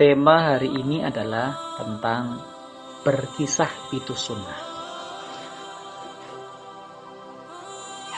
Tema 0.00 0.56
hari 0.56 0.72
ini 0.80 1.04
adalah 1.04 1.76
tentang 1.76 2.40
berkisah 3.04 3.92
itu 3.92 4.16
sunnah. 4.16 4.56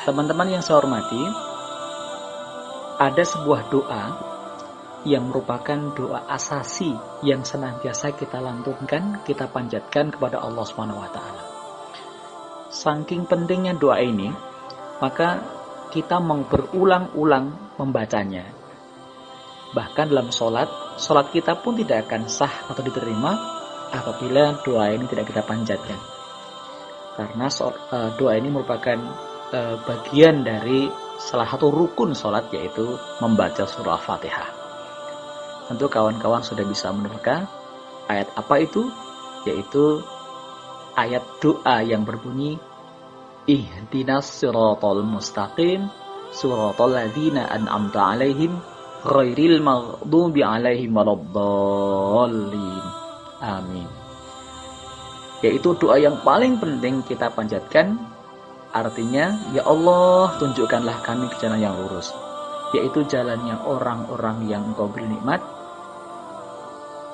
Teman-teman 0.07 0.47
yang 0.47 0.63
saya 0.63 0.79
hormati, 0.79 1.19
ada 3.03 3.25
sebuah 3.27 3.67
doa 3.75 4.05
yang 5.11 5.27
merupakan 5.27 5.91
doa 5.99 6.23
asasi 6.31 6.95
yang 7.27 7.43
senantiasa 7.43 8.15
kita 8.15 8.39
lantunkan, 8.39 9.19
kita 9.27 9.51
panjatkan 9.51 10.15
kepada 10.15 10.39
Allah 10.39 10.63
Subhanahu 10.63 11.03
wa 11.03 11.11
taala. 11.11 11.43
Saking 12.71 13.27
pentingnya 13.27 13.75
doa 13.75 13.99
ini, 13.99 14.31
maka 15.03 15.43
kita 15.91 16.23
mau 16.23 16.47
berulang-ulang 16.47 17.75
membacanya. 17.75 18.62
Bahkan 19.73 20.13
dalam 20.13 20.29
sholat, 20.29 20.69
sholat 21.01 21.33
kita 21.33 21.57
pun 21.61 21.77
tidak 21.81 22.09
akan 22.09 22.29
sah 22.29 22.69
atau 22.69 22.85
diterima 22.85 23.33
apabila 23.93 24.61
doa 24.61 24.93
ini 24.93 25.09
tidak 25.09 25.33
kita 25.33 25.41
panjatkan. 25.45 25.97
Karena 27.17 27.49
e, 27.49 27.99
doa 28.17 28.33
ini 28.37 28.49
merupakan 28.53 28.99
e, 29.53 29.61
bagian 29.85 30.45
dari 30.45 30.89
salah 31.17 31.49
satu 31.49 31.73
rukun 31.73 32.13
sholat 32.13 32.53
yaitu 32.53 32.85
membaca 33.21 33.65
surah 33.65 34.01
Fatihah. 34.01 34.49
Tentu 35.73 35.89
kawan-kawan 35.89 36.45
sudah 36.45 36.65
bisa 36.69 36.93
menerka 36.93 37.49
ayat 38.13 38.29
apa 38.37 38.61
itu? 38.61 38.93
Yaitu 39.49 40.05
ayat 40.97 41.25
doa 41.41 41.81
yang 41.81 42.05
berbunyi 42.05 42.61
ihdinas 43.49 44.29
siratal 44.29 45.03
mustaqim 45.03 45.89
siratal 46.31 46.93
ladzina 46.93 47.49
an'amta 47.49 48.15
alaihim 48.15 48.61
ghairil 49.03 49.59
maghdubi 49.59 50.47
alaihim 50.47 50.95
waladdallin. 50.95 52.85
Amin. 53.43 53.91
Yaitu 55.43 55.75
doa 55.75 55.99
yang 55.99 56.23
paling 56.23 56.63
penting 56.63 57.03
kita 57.03 57.35
panjatkan. 57.35 57.99
Artinya 58.73 59.53
ya 59.53 59.67
Allah 59.69 60.33
tunjukkanlah 60.39 61.03
kami 61.05 61.29
ke 61.29 61.37
jalan 61.43 61.61
yang 61.61 61.75
lurus. 61.77 62.15
Yaitu 62.73 63.05
jalannya 63.05 63.59
orang-orang 63.67 64.49
yang 64.49 64.63
engkau 64.73 64.89
beri 64.89 65.11
nikmat. 65.11 65.43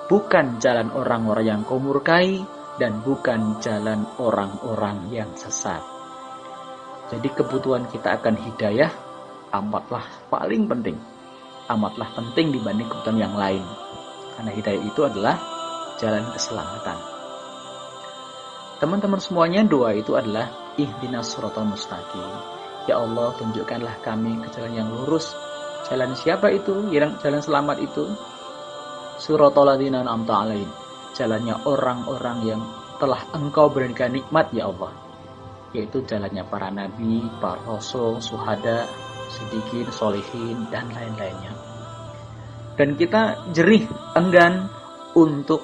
Bukan 0.06 0.60
jalan 0.62 0.92
orang-orang 0.94 1.44
yang 1.44 1.60
kau 1.66 1.80
murkai 1.82 2.40
dan 2.78 3.02
bukan 3.02 3.58
jalan 3.58 4.06
orang-orang 4.22 5.10
yang 5.10 5.28
sesat. 5.34 5.82
Jadi 7.08 7.28
kebutuhan 7.32 7.88
kita 7.88 8.20
akan 8.20 8.36
hidayah 8.38 8.92
amatlah 9.50 10.04
paling 10.28 10.68
penting. 10.68 11.17
Amatlah 11.68 12.08
penting 12.16 12.56
dibanding 12.56 12.88
kebutuhan 12.88 13.20
yang 13.20 13.34
lain. 13.36 13.60
Karena 14.36 14.50
hidayah 14.56 14.82
itu 14.88 15.00
adalah 15.04 15.36
jalan 16.00 16.24
keselamatan. 16.32 16.98
Teman-teman 18.80 19.20
semuanya 19.20 19.60
doa 19.66 19.92
itu 19.92 20.16
adalah 20.16 20.48
ihdinas 20.80 21.28
suratul 21.28 21.68
mustaqim. 21.68 22.24
Ya 22.88 22.96
Allah 22.96 23.36
tunjukkanlah 23.36 24.00
kami 24.00 24.40
ke 24.40 24.48
jalan 24.56 24.72
yang 24.80 24.88
lurus. 24.88 25.36
Jalan 25.92 26.16
siapa 26.16 26.48
itu? 26.54 26.88
Jalan 26.94 27.42
selamat 27.44 27.76
itu. 27.84 28.08
Suratul 29.20 29.68
ladzina 29.68 30.00
an'amta 30.06 30.46
alaihim. 30.46 30.70
Jalannya 31.12 31.68
orang-orang 31.68 32.38
yang 32.46 32.62
telah 32.96 33.20
engkau 33.34 33.68
berikan 33.68 34.14
nikmat 34.14 34.48
ya 34.54 34.70
Allah 34.70 35.08
yaitu 35.76 36.00
jalannya 36.04 36.44
para 36.48 36.72
nabi, 36.72 37.28
para 37.40 37.60
rasul, 37.68 38.20
suhada, 38.24 38.88
sidikin, 39.28 39.88
solihin, 39.92 40.66
dan 40.72 40.88
lain-lainnya. 40.90 41.52
Dan 42.74 42.96
kita 42.98 43.52
jerih, 43.52 43.86
enggan 44.16 44.72
untuk 45.14 45.62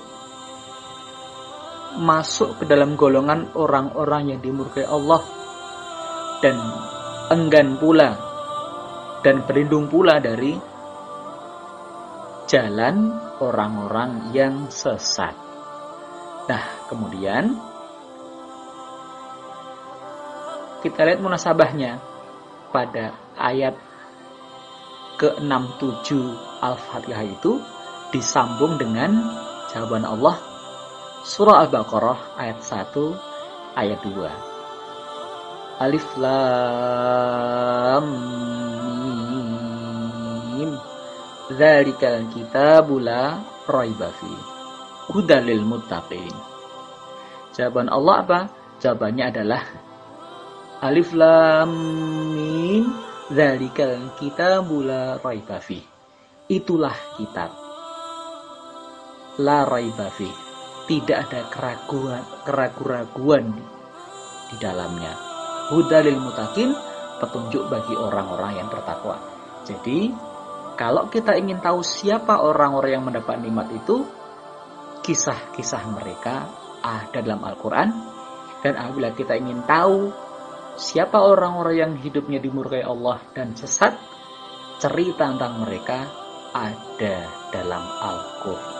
masuk 1.99 2.59
ke 2.59 2.65
dalam 2.67 2.99
golongan 2.99 3.55
orang-orang 3.55 4.35
yang 4.35 4.41
dimurkai 4.43 4.83
Allah 4.83 5.23
dan 6.43 6.59
enggan 7.31 7.79
pula 7.79 8.19
dan 9.23 9.47
berlindung 9.47 9.87
pula 9.87 10.19
dari 10.19 10.59
jalan 12.51 13.15
orang-orang 13.41 14.35
yang 14.37 14.69
sesat. 14.69 15.33
Nah, 16.45 16.65
kemudian 16.93 17.57
kita 20.85 21.01
lihat 21.09 21.25
munasabahnya 21.25 22.14
pada 22.75 23.15
ayat 23.39 23.79
ke-67 25.23 26.11
Al-Fatihah 26.59 27.23
itu 27.23 27.63
disambung 28.11 28.75
dengan 28.75 29.15
jawaban 29.71 30.03
Allah. 30.03 30.35
Surah 31.23 31.63
Al-Baqarah 31.63 32.35
ayat 32.35 32.59
1 32.59 33.79
ayat 33.79 34.03
2 34.03 34.55
Alif 35.87 36.07
Lam 36.19 38.07
Mim. 40.55 40.71
Dzalikal 41.55 42.27
kitabu 42.35 42.99
la 42.99 43.39
raiba 43.71 44.11
fi. 44.19 44.35
Hudalil 45.15 45.63
muttaqin. 45.63 46.35
Jawaban 47.55 47.87
Allah 47.91 48.17
apa? 48.23 48.41
Jawabannya 48.83 49.25
adalah 49.31 49.63
Alif 50.85 51.17
Lam 51.17 51.73
Mim 52.37 52.85
Zalikal 53.33 54.21
kitabul 54.21 54.85
la 54.85 55.17
raiba 55.17 55.57
Itulah 56.45 56.93
kitab. 57.17 57.57
La 59.41 59.65
raiba 59.65 60.13
Tidak 60.85 61.17
ada 61.17 61.49
keraguan 61.49 62.21
keraguan 62.45 63.57
di 64.53 64.57
dalamnya. 64.61 65.17
Hudalil 65.73 66.21
mutakin 66.21 66.77
petunjuk 67.17 67.65
bagi 67.73 67.97
orang-orang 67.97 68.61
yang 68.61 68.69
bertakwa. 68.69 69.17
Jadi, 69.65 70.13
kalau 70.77 71.09
kita 71.09 71.33
ingin 71.41 71.65
tahu 71.65 71.81
siapa 71.81 72.45
orang-orang 72.45 73.01
yang 73.01 73.05
mendapat 73.09 73.41
nikmat 73.41 73.73
itu, 73.73 74.05
kisah-kisah 75.01 75.89
mereka 75.97 76.45
ada 76.85 77.25
dalam 77.25 77.41
Al-Quran. 77.41 77.89
Dan 78.61 78.77
apabila 78.77 79.17
kita 79.17 79.33
ingin 79.41 79.65
tahu 79.65 80.24
Siapa 80.75 81.23
orang-orang 81.23 81.77
yang 81.79 81.93
hidupnya 81.95 82.43
dimurkai 82.43 82.83
Allah 82.83 83.23
dan 83.31 83.55
sesat? 83.55 83.95
Cerita 84.83 85.31
tentang 85.31 85.63
mereka 85.63 86.03
ada 86.51 87.17
dalam 87.55 87.85
Al-Quran. 88.03 88.74